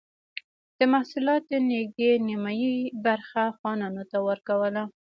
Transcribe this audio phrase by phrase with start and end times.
[0.77, 2.51] د محصولاتو نږدې نییمه
[3.05, 4.83] برخه خانانو ته ورکوله.